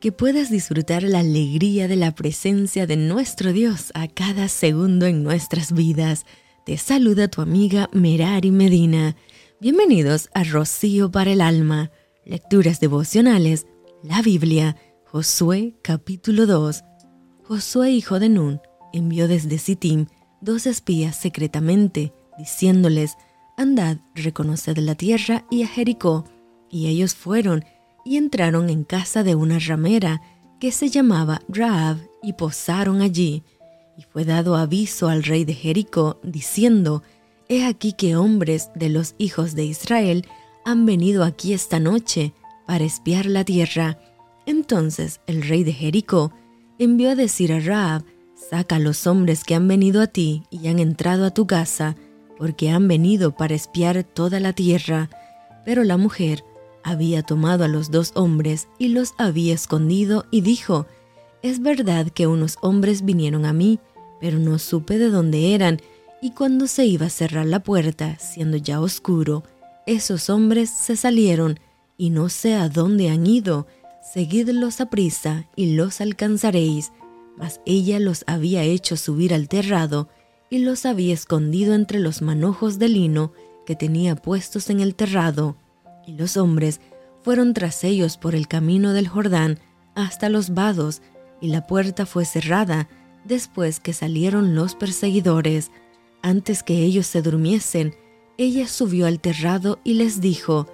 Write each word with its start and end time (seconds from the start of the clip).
que 0.00 0.12
puedas 0.12 0.50
disfrutar 0.50 1.02
la 1.02 1.20
alegría 1.20 1.88
de 1.88 1.96
la 1.96 2.14
presencia 2.14 2.86
de 2.86 2.96
nuestro 2.96 3.52
Dios 3.52 3.90
a 3.94 4.06
cada 4.06 4.48
segundo 4.48 5.06
en 5.06 5.24
nuestras 5.24 5.72
vidas. 5.72 6.24
Te 6.64 6.76
saluda 6.78 7.28
tu 7.28 7.40
amiga 7.40 7.90
Merari 7.92 8.52
Medina. 8.52 9.16
Bienvenidos 9.60 10.28
a 10.34 10.44
Rocío 10.44 11.10
para 11.10 11.32
el 11.32 11.40
Alma, 11.40 11.90
Lecturas 12.24 12.78
Devocionales, 12.78 13.66
la 14.04 14.22
Biblia, 14.22 14.76
Josué 15.04 15.74
capítulo 15.82 16.46
2. 16.46 16.84
Josué 17.42 17.90
hijo 17.90 18.20
de 18.20 18.28
Nun 18.28 18.60
envió 18.92 19.26
desde 19.26 19.58
Sittim 19.58 20.06
dos 20.40 20.66
espías 20.66 21.16
secretamente, 21.16 22.12
diciéndoles, 22.38 23.16
Andad, 23.56 23.96
reconoced 24.14 24.78
la 24.78 24.94
tierra 24.94 25.44
y 25.50 25.64
a 25.64 25.66
Jericó. 25.66 26.24
Y 26.70 26.86
ellos 26.86 27.14
fueron 27.14 27.64
y 28.08 28.16
entraron 28.16 28.70
en 28.70 28.84
casa 28.84 29.22
de 29.22 29.34
una 29.34 29.58
ramera 29.58 30.22
que 30.58 30.72
se 30.72 30.88
llamaba 30.88 31.42
Raab 31.46 31.98
y 32.22 32.32
posaron 32.32 33.02
allí. 33.02 33.42
Y 33.98 34.02
fue 34.02 34.24
dado 34.24 34.56
aviso 34.56 35.08
al 35.08 35.24
rey 35.24 35.44
de 35.44 35.52
Jericó, 35.52 36.18
diciendo, 36.22 37.02
He 37.50 37.66
aquí 37.66 37.92
que 37.92 38.16
hombres 38.16 38.70
de 38.74 38.88
los 38.88 39.14
hijos 39.18 39.54
de 39.54 39.66
Israel 39.66 40.26
han 40.64 40.86
venido 40.86 41.22
aquí 41.22 41.52
esta 41.52 41.80
noche 41.80 42.32
para 42.66 42.84
espiar 42.84 43.26
la 43.26 43.44
tierra. 43.44 43.98
Entonces 44.46 45.20
el 45.26 45.42
rey 45.42 45.62
de 45.62 45.74
Jericó 45.74 46.32
envió 46.78 47.10
a 47.10 47.14
decir 47.14 47.52
a 47.52 47.60
Raab, 47.60 48.04
Saca 48.34 48.76
a 48.76 48.78
los 48.78 49.06
hombres 49.06 49.44
que 49.44 49.54
han 49.54 49.68
venido 49.68 50.00
a 50.00 50.06
ti 50.06 50.44
y 50.50 50.68
han 50.68 50.78
entrado 50.78 51.26
a 51.26 51.34
tu 51.34 51.46
casa, 51.46 51.94
porque 52.38 52.70
han 52.70 52.88
venido 52.88 53.36
para 53.36 53.54
espiar 53.54 54.02
toda 54.02 54.40
la 54.40 54.54
tierra. 54.54 55.10
Pero 55.66 55.84
la 55.84 55.98
mujer 55.98 56.42
había 56.82 57.22
tomado 57.22 57.64
a 57.64 57.68
los 57.68 57.90
dos 57.90 58.12
hombres 58.14 58.68
y 58.78 58.88
los 58.88 59.14
había 59.18 59.54
escondido 59.54 60.26
y 60.30 60.40
dijo, 60.40 60.86
Es 61.42 61.60
verdad 61.60 62.08
que 62.08 62.26
unos 62.26 62.58
hombres 62.60 63.04
vinieron 63.04 63.44
a 63.44 63.52
mí, 63.52 63.78
pero 64.20 64.38
no 64.38 64.58
supe 64.58 64.98
de 64.98 65.10
dónde 65.10 65.54
eran, 65.54 65.80
y 66.20 66.32
cuando 66.32 66.66
se 66.66 66.86
iba 66.86 67.06
a 67.06 67.10
cerrar 67.10 67.46
la 67.46 67.62
puerta, 67.62 68.18
siendo 68.18 68.56
ya 68.56 68.80
oscuro, 68.80 69.44
esos 69.86 70.30
hombres 70.30 70.70
se 70.70 70.96
salieron, 70.96 71.60
y 71.96 72.10
no 72.10 72.28
sé 72.28 72.54
a 72.54 72.68
dónde 72.68 73.10
han 73.10 73.26
ido, 73.26 73.66
seguidlos 74.12 74.80
a 74.80 74.90
prisa 74.90 75.46
y 75.56 75.74
los 75.74 76.00
alcanzaréis. 76.00 76.92
Mas 77.36 77.60
ella 77.66 78.00
los 78.00 78.24
había 78.26 78.62
hecho 78.64 78.96
subir 78.96 79.32
al 79.32 79.48
terrado, 79.48 80.08
y 80.50 80.58
los 80.58 80.86
había 80.86 81.14
escondido 81.14 81.74
entre 81.74 82.00
los 82.00 82.22
manojos 82.22 82.78
de 82.78 82.88
lino 82.88 83.32
que 83.66 83.76
tenía 83.76 84.16
puestos 84.16 84.70
en 84.70 84.80
el 84.80 84.94
terrado 84.94 85.56
y 86.08 86.14
los 86.14 86.38
hombres 86.38 86.80
fueron 87.22 87.52
tras 87.52 87.84
ellos 87.84 88.16
por 88.16 88.34
el 88.34 88.48
camino 88.48 88.94
del 88.94 89.08
Jordán 89.08 89.58
hasta 89.94 90.30
los 90.30 90.54
vados, 90.54 91.02
y 91.40 91.48
la 91.48 91.66
puerta 91.66 92.06
fue 92.06 92.24
cerrada 92.24 92.88
después 93.24 93.78
que 93.78 93.92
salieron 93.92 94.54
los 94.54 94.74
perseguidores. 94.74 95.70
Antes 96.22 96.62
que 96.62 96.82
ellos 96.82 97.06
se 97.06 97.20
durmiesen, 97.20 97.94
ella 98.38 98.66
subió 98.68 99.06
al 99.06 99.20
terrado 99.20 99.80
y 99.84 99.94
les 99.94 100.20
dijo, 100.20 100.66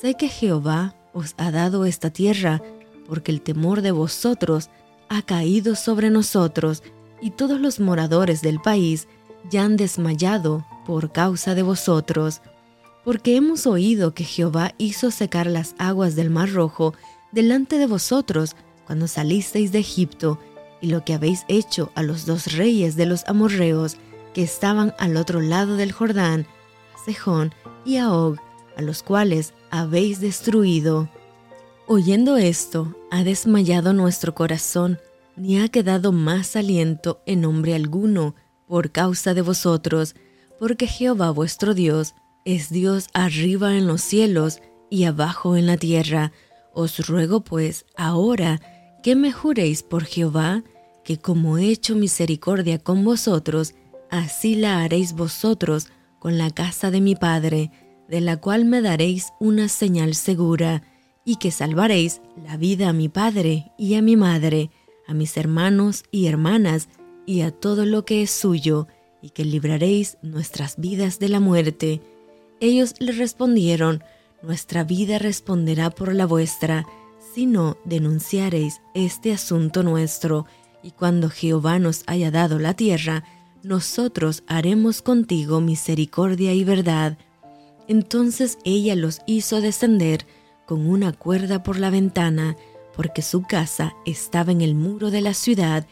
Sé 0.00 0.14
que 0.14 0.28
Jehová 0.28 0.96
os 1.14 1.34
ha 1.36 1.52
dado 1.52 1.84
esta 1.84 2.10
tierra, 2.10 2.60
porque 3.06 3.30
el 3.30 3.40
temor 3.40 3.82
de 3.82 3.92
vosotros 3.92 4.68
ha 5.08 5.22
caído 5.22 5.76
sobre 5.76 6.10
nosotros, 6.10 6.82
y 7.20 7.30
todos 7.30 7.60
los 7.60 7.78
moradores 7.78 8.42
del 8.42 8.60
país 8.60 9.06
ya 9.48 9.62
han 9.62 9.76
desmayado 9.76 10.66
por 10.84 11.12
causa 11.12 11.54
de 11.54 11.62
vosotros 11.62 12.42
porque 13.04 13.36
hemos 13.36 13.66
oído 13.66 14.14
que 14.14 14.24
Jehová 14.24 14.74
hizo 14.78 15.10
secar 15.10 15.46
las 15.46 15.74
aguas 15.78 16.14
del 16.14 16.30
mar 16.30 16.52
rojo 16.52 16.94
delante 17.32 17.78
de 17.78 17.86
vosotros 17.86 18.56
cuando 18.86 19.08
salisteis 19.08 19.72
de 19.72 19.78
Egipto, 19.78 20.38
y 20.80 20.88
lo 20.88 21.04
que 21.04 21.14
habéis 21.14 21.44
hecho 21.48 21.92
a 21.94 22.02
los 22.02 22.26
dos 22.26 22.52
reyes 22.52 22.96
de 22.96 23.06
los 23.06 23.24
amorreos 23.26 23.96
que 24.34 24.42
estaban 24.42 24.94
al 24.98 25.16
otro 25.16 25.40
lado 25.40 25.76
del 25.76 25.92
Jordán, 25.92 26.46
a 26.94 27.04
Sejón 27.04 27.54
y 27.84 27.98
a 27.98 28.12
Og, 28.12 28.38
a 28.76 28.82
los 28.82 29.02
cuales 29.02 29.54
habéis 29.70 30.20
destruido. 30.20 31.08
Oyendo 31.86 32.36
esto, 32.36 32.96
ha 33.10 33.22
desmayado 33.22 33.92
nuestro 33.92 34.34
corazón, 34.34 34.98
ni 35.36 35.60
ha 35.60 35.68
quedado 35.68 36.12
más 36.12 36.56
aliento 36.56 37.22
en 37.26 37.42
nombre 37.42 37.74
alguno 37.74 38.34
por 38.66 38.90
causa 38.90 39.34
de 39.34 39.42
vosotros, 39.42 40.14
porque 40.58 40.86
Jehová 40.86 41.30
vuestro 41.30 41.74
Dios 41.74 42.14
es 42.44 42.70
Dios 42.70 43.08
arriba 43.14 43.76
en 43.76 43.86
los 43.86 44.02
cielos 44.02 44.60
y 44.90 45.04
abajo 45.04 45.56
en 45.56 45.66
la 45.66 45.76
tierra. 45.76 46.32
Os 46.74 47.06
ruego 47.06 47.42
pues 47.42 47.86
ahora 47.96 48.60
que 49.02 49.16
me 49.16 49.32
juréis 49.32 49.82
por 49.82 50.04
Jehová, 50.04 50.62
que 51.04 51.18
como 51.18 51.58
he 51.58 51.68
hecho 51.68 51.94
misericordia 51.94 52.78
con 52.78 53.04
vosotros, 53.04 53.74
así 54.10 54.54
la 54.54 54.82
haréis 54.82 55.12
vosotros 55.14 55.88
con 56.18 56.38
la 56.38 56.50
casa 56.50 56.90
de 56.90 57.00
mi 57.00 57.16
Padre, 57.16 57.70
de 58.08 58.20
la 58.20 58.36
cual 58.36 58.64
me 58.64 58.80
daréis 58.80 59.32
una 59.40 59.68
señal 59.68 60.14
segura, 60.14 60.82
y 61.24 61.36
que 61.36 61.50
salvaréis 61.50 62.20
la 62.44 62.56
vida 62.56 62.88
a 62.88 62.92
mi 62.92 63.08
Padre 63.08 63.72
y 63.78 63.94
a 63.94 64.02
mi 64.02 64.16
Madre, 64.16 64.70
a 65.06 65.14
mis 65.14 65.36
hermanos 65.36 66.04
y 66.10 66.26
hermanas, 66.26 66.88
y 67.26 67.42
a 67.42 67.50
todo 67.50 67.86
lo 67.86 68.04
que 68.04 68.22
es 68.22 68.30
suyo, 68.30 68.88
y 69.20 69.30
que 69.30 69.44
libraréis 69.44 70.18
nuestras 70.22 70.76
vidas 70.76 71.18
de 71.18 71.28
la 71.28 71.40
muerte 71.40 72.00
ellos 72.62 72.94
le 73.00 73.12
respondieron, 73.12 74.02
Nuestra 74.40 74.84
vida 74.84 75.18
responderá 75.18 75.90
por 75.90 76.14
la 76.14 76.26
vuestra, 76.26 76.86
si 77.34 77.44
no 77.44 77.76
denunciareis 77.84 78.80
este 78.94 79.32
asunto 79.32 79.82
nuestro, 79.82 80.46
y 80.82 80.92
cuando 80.92 81.28
Jehová 81.28 81.78
nos 81.78 82.04
haya 82.06 82.30
dado 82.30 82.58
la 82.58 82.74
tierra, 82.74 83.24
nosotros 83.64 84.44
haremos 84.46 85.02
contigo 85.02 85.60
misericordia 85.60 86.54
y 86.54 86.62
verdad. 86.62 87.18
Entonces 87.88 88.58
ella 88.64 88.94
los 88.94 89.20
hizo 89.26 89.60
descender 89.60 90.26
con 90.64 90.88
una 90.88 91.12
cuerda 91.12 91.64
por 91.64 91.78
la 91.78 91.90
ventana, 91.90 92.56
porque 92.96 93.22
su 93.22 93.42
casa 93.42 93.92
estaba 94.06 94.52
en 94.52 94.60
el 94.60 94.76
muro 94.76 95.10
de 95.10 95.20
la 95.20 95.34
ciudad, 95.34 95.86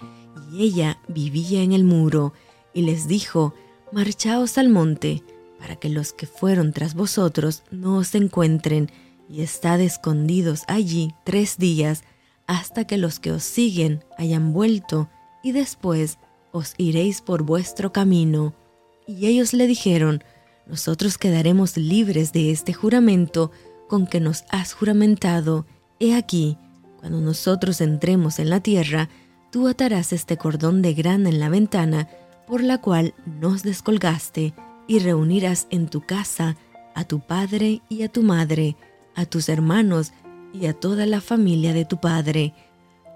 y 0.53 0.63
ella 0.63 1.01
vivía 1.09 1.63
en 1.63 1.73
el 1.73 1.83
muro, 1.83 2.33
y 2.75 2.83
les 2.83 3.09
dijo, 3.09 3.55
Marchaos 3.93 4.57
al 4.57 4.69
monte, 4.69 5.25
para 5.61 5.77
que 5.77 5.91
los 5.91 6.13
que 6.13 6.27
fueron 6.27 6.73
tras 6.73 6.95
vosotros 6.95 7.63
no 7.71 7.99
os 7.99 8.15
encuentren, 8.15 8.91
y 9.29 9.43
estad 9.43 9.81
escondidos 9.81 10.65
allí 10.67 11.15
tres 11.23 11.57
días, 11.57 12.03
hasta 12.47 12.85
que 12.85 12.99
los 12.99 13.21
que 13.21 13.31
os 13.31 13.45
siguen 13.45 14.03
hayan 14.19 14.53
vuelto, 14.53 15.09
y 15.45 15.53
después 15.53 16.19
os 16.51 16.75
iréis 16.79 17.21
por 17.21 17.45
vuestro 17.45 17.93
camino. 17.93 18.55
Y 19.07 19.27
ellos 19.27 19.53
le 19.53 19.69
dijeron, 19.69 20.25
Nosotros 20.67 21.19
quedaremos 21.19 21.77
libres 21.77 22.33
de 22.33 22.51
este 22.51 22.73
juramento 22.73 23.53
con 23.89 24.07
que 24.07 24.19
nos 24.19 24.45
has 24.51 24.73
juramentado. 24.73 25.67
He 26.01 26.15
aquí, 26.15 26.59
cuando 26.99 27.21
nosotros 27.21 27.81
entremos 27.81 28.39
en 28.39 28.51
la 28.51 28.61
tierra, 28.61 29.09
tú 29.53 29.69
atarás 29.69 30.13
este 30.13 30.37
cordón 30.37 30.83
de 30.83 30.95
grana 30.95 31.29
en 31.29 31.39
la 31.39 31.49
ventana, 31.49 32.09
por 32.47 32.63
la 32.63 32.79
cual 32.79 33.15
nos 33.27 33.63
descolgaste, 33.63 34.55
y 34.91 34.99
reunirás 34.99 35.69
en 35.71 35.87
tu 35.87 36.01
casa 36.01 36.57
a 36.97 37.05
tu 37.05 37.21
padre 37.21 37.81
y 37.89 38.03
a 38.03 38.09
tu 38.09 38.25
madre, 38.25 38.75
a 39.15 39.25
tus 39.25 39.49
hermanos 39.49 40.13
y 40.53 40.67
a 40.67 40.73
toda 40.73 41.07
la 41.07 41.21
familia 41.21 41.73
de 41.73 41.85
tu 41.85 42.01
padre. 42.01 42.55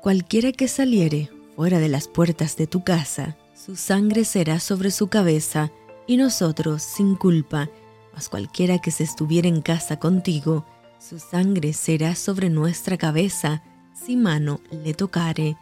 Cualquiera 0.00 0.52
que 0.52 0.68
saliere 0.68 1.32
fuera 1.56 1.80
de 1.80 1.88
las 1.88 2.06
puertas 2.06 2.56
de 2.56 2.68
tu 2.68 2.84
casa, 2.84 3.36
su 3.56 3.74
sangre 3.74 4.24
será 4.24 4.60
sobre 4.60 4.92
su 4.92 5.08
cabeza, 5.08 5.72
y 6.06 6.16
nosotros 6.16 6.80
sin 6.80 7.16
culpa, 7.16 7.68
mas 8.14 8.28
cualquiera 8.28 8.78
que 8.78 8.92
se 8.92 9.02
estuviera 9.02 9.48
en 9.48 9.60
casa 9.60 9.98
contigo, 9.98 10.64
su 11.00 11.18
sangre 11.18 11.72
será 11.72 12.14
sobre 12.14 12.50
nuestra 12.50 12.96
cabeza, 12.98 13.64
si 13.94 14.14
mano 14.14 14.60
le 14.70 14.94
tocare. 14.94 15.56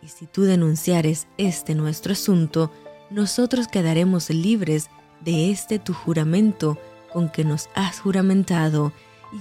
Y 0.00 0.06
si 0.06 0.26
tú 0.26 0.42
denunciares 0.42 1.26
este 1.38 1.74
nuestro 1.74 2.12
asunto, 2.12 2.70
nosotros 3.10 3.66
quedaremos 3.66 4.30
libres 4.30 4.90
de 5.24 5.50
este 5.50 5.78
tu 5.78 5.92
juramento 5.92 6.78
con 7.12 7.28
que 7.28 7.44
nos 7.44 7.68
has 7.74 8.00
juramentado. 8.00 8.92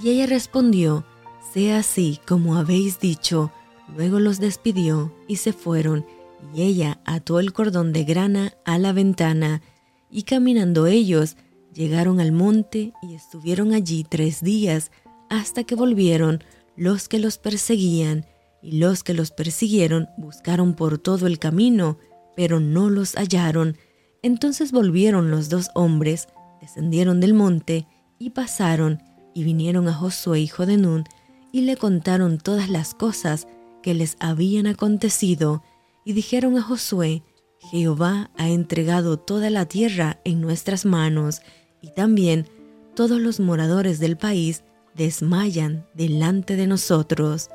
Y 0.01 0.09
ella 0.09 0.25
respondió, 0.25 1.05
sea 1.53 1.79
así 1.79 2.19
como 2.27 2.55
habéis 2.55 2.99
dicho. 2.99 3.51
Luego 3.95 4.19
los 4.19 4.39
despidió 4.39 5.13
y 5.27 5.37
se 5.37 5.53
fueron, 5.53 6.05
y 6.53 6.63
ella 6.63 6.99
ató 7.05 7.39
el 7.39 7.53
cordón 7.53 7.93
de 7.93 8.03
grana 8.03 8.53
a 8.65 8.77
la 8.77 8.93
ventana, 8.93 9.61
y 10.09 10.23
caminando 10.23 10.87
ellos 10.87 11.37
llegaron 11.73 12.19
al 12.19 12.31
monte 12.31 12.93
y 13.03 13.13
estuvieron 13.13 13.73
allí 13.73 14.05
tres 14.07 14.41
días, 14.41 14.91
hasta 15.29 15.63
que 15.63 15.75
volvieron 15.75 16.43
los 16.75 17.07
que 17.07 17.19
los 17.19 17.37
perseguían, 17.37 18.25
y 18.61 18.79
los 18.79 19.03
que 19.03 19.13
los 19.13 19.31
persiguieron 19.31 20.09
buscaron 20.17 20.73
por 20.73 20.97
todo 20.97 21.27
el 21.27 21.37
camino, 21.37 21.99
pero 22.35 22.59
no 22.59 22.89
los 22.89 23.13
hallaron, 23.15 23.77
entonces 24.25 24.71
volvieron 24.71 25.29
los 25.29 25.49
dos 25.49 25.69
hombres, 25.75 26.29
descendieron 26.59 27.19
del 27.19 27.35
monte 27.35 27.85
y 28.17 28.31
pasaron 28.31 29.03
y 29.35 29.43
vinieron 29.43 29.87
a 29.87 29.93
Josué 29.93 30.39
hijo 30.39 30.65
de 30.65 30.77
Nun 30.77 31.03
y 31.51 31.61
le 31.61 31.77
contaron 31.77 32.39
todas 32.39 32.67
las 32.67 32.95
cosas 32.95 33.47
que 33.83 33.93
les 33.93 34.17
habían 34.19 34.65
acontecido 34.65 35.61
y 36.05 36.13
dijeron 36.13 36.57
a 36.57 36.63
Josué, 36.63 37.21
Jehová 37.69 38.31
ha 38.35 38.49
entregado 38.49 39.19
toda 39.19 39.51
la 39.51 39.67
tierra 39.67 40.19
en 40.23 40.41
nuestras 40.41 40.85
manos 40.85 41.43
y 41.83 41.91
también 41.91 42.47
todos 42.95 43.21
los 43.21 43.39
moradores 43.39 43.99
del 43.99 44.17
país 44.17 44.63
desmayan 44.95 45.85
delante 45.93 46.55
de 46.55 46.65
nosotros. 46.65 47.51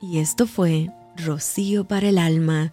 Y 0.00 0.20
esto 0.20 0.46
fue 0.46 0.92
Rocío 1.16 1.88
para 1.88 2.10
el 2.10 2.18
alma. 2.18 2.72